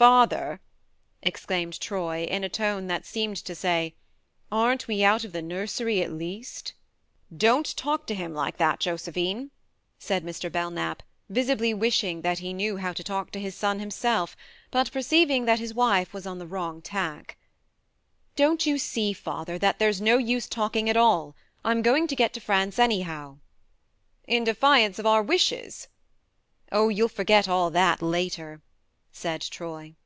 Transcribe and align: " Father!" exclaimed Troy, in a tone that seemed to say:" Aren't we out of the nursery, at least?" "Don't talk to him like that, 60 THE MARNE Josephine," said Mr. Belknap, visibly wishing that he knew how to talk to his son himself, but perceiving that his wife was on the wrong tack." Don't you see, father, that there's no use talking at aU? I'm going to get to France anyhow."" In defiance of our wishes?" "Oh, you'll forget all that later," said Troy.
" - -
Father!" 0.00 0.62
exclaimed 1.22 1.78
Troy, 1.78 2.24
in 2.24 2.42
a 2.42 2.48
tone 2.48 2.86
that 2.86 3.04
seemed 3.04 3.36
to 3.36 3.54
say:" 3.54 3.94
Aren't 4.50 4.88
we 4.88 5.04
out 5.04 5.24
of 5.24 5.32
the 5.32 5.42
nursery, 5.42 6.00
at 6.02 6.10
least?" 6.10 6.72
"Don't 7.44 7.76
talk 7.76 8.06
to 8.06 8.14
him 8.14 8.32
like 8.32 8.56
that, 8.56 8.82
60 8.82 8.82
THE 8.82 8.86
MARNE 8.86 8.96
Josephine," 8.96 9.50
said 9.98 10.24
Mr. 10.24 10.50
Belknap, 10.50 11.02
visibly 11.28 11.74
wishing 11.74 12.22
that 12.22 12.38
he 12.38 12.54
knew 12.54 12.78
how 12.78 12.94
to 12.94 13.04
talk 13.04 13.30
to 13.32 13.38
his 13.38 13.54
son 13.54 13.78
himself, 13.78 14.38
but 14.70 14.90
perceiving 14.90 15.44
that 15.44 15.58
his 15.58 15.74
wife 15.74 16.14
was 16.14 16.26
on 16.26 16.38
the 16.38 16.46
wrong 16.46 16.80
tack." 16.80 17.36
Don't 18.36 18.64
you 18.64 18.78
see, 18.78 19.12
father, 19.12 19.58
that 19.58 19.78
there's 19.78 20.00
no 20.00 20.16
use 20.16 20.48
talking 20.48 20.88
at 20.88 20.96
aU? 20.96 21.34
I'm 21.62 21.82
going 21.82 22.06
to 22.06 22.16
get 22.16 22.32
to 22.32 22.40
France 22.40 22.78
anyhow."" 22.78 23.36
In 24.26 24.44
defiance 24.44 24.98
of 24.98 25.04
our 25.04 25.22
wishes?" 25.22 25.88
"Oh, 26.72 26.88
you'll 26.88 27.08
forget 27.08 27.46
all 27.46 27.68
that 27.72 28.00
later," 28.00 28.62
said 29.12 29.40
Troy. 29.40 29.96